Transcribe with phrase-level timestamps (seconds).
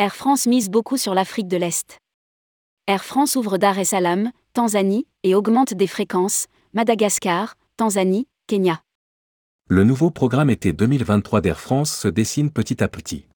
[0.00, 1.98] Air France mise beaucoup sur l'Afrique de l'Est.
[2.86, 8.80] Air France ouvre Dar es Salaam, Tanzanie, et augmente des fréquences, Madagascar, Tanzanie, Kenya.
[9.68, 13.26] Le nouveau programme été 2023 d'Air France se dessine petit à petit.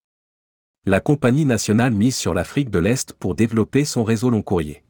[0.86, 4.84] La compagnie nationale mise sur l'Afrique de l'Est pour développer son réseau long courrier.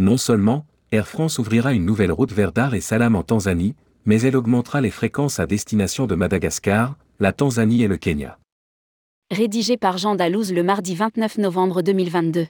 [0.00, 4.22] Non seulement, Air France ouvrira une nouvelle route vers Dar es Salaam en Tanzanie, mais
[4.22, 8.36] elle augmentera les fréquences à destination de Madagascar, la Tanzanie et le Kenya.
[9.32, 12.48] Rédigé par Jean Dalouse le mardi 29 novembre 2022.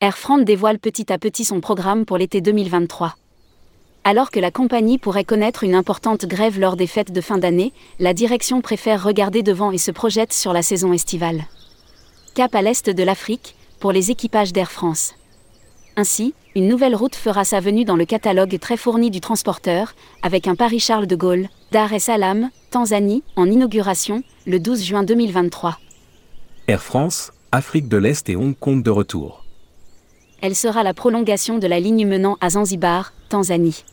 [0.00, 3.16] Air France dévoile petit à petit son programme pour l'été 2023.
[4.04, 7.72] Alors que la compagnie pourrait connaître une importante grève lors des fêtes de fin d'année,
[7.98, 11.46] la direction préfère regarder devant et se projette sur la saison estivale.
[12.36, 15.16] Cap à l'est de l'Afrique, pour les équipages d'Air France.
[15.96, 20.46] Ainsi, une nouvelle route fera sa venue dans le catalogue très fourni du transporteur, avec
[20.46, 25.78] un Paris-Charles de Gaulle, Dar es Salaam, Tanzanie, en inauguration, le 12 juin 2023.
[26.68, 29.42] Air France, Afrique de l'Est et Hong Kong de retour
[30.42, 33.84] elle sera la prolongation de la ligne menant à Zanzibar, Tanzanie.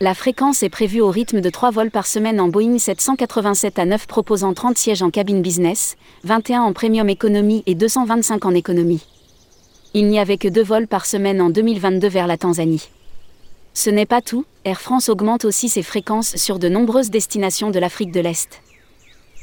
[0.00, 3.84] La fréquence est prévue au rythme de 3 vols par semaine en Boeing 787 à
[3.84, 9.06] 9 proposant 30 sièges en cabine business, 21 en premium économie et 225 en économie.
[9.92, 12.90] Il n'y avait que deux vols par semaine en 2022 vers la Tanzanie.
[13.74, 17.78] Ce n'est pas tout, Air France augmente aussi ses fréquences sur de nombreuses destinations de
[17.80, 18.62] l'Afrique de l'Est.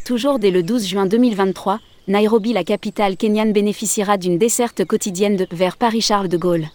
[0.05, 5.47] Toujours dès le 12 juin 2023, Nairobi, la capitale kenyane, bénéficiera d'une desserte quotidienne de
[5.51, 6.67] vers Paris-Charles de Gaulle.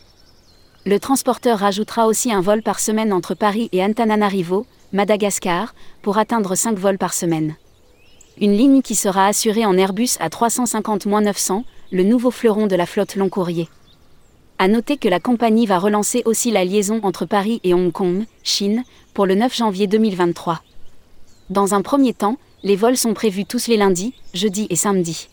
[0.84, 6.54] Le transporteur rajoutera aussi un vol par semaine entre Paris et Antananarivo, Madagascar, pour atteindre
[6.54, 7.56] 5 vols par semaine.
[8.38, 11.62] Une ligne qui sera assurée en Airbus à 350-900,
[11.92, 13.68] le nouveau fleuron de la flotte long courrier.
[14.58, 18.24] À noter que la compagnie va relancer aussi la liaison entre Paris et Hong Kong,
[18.42, 20.62] Chine, pour le 9 janvier 2023.
[21.50, 25.28] Dans un premier temps, les vols sont prévus tous les lundis, jeudis et samedis.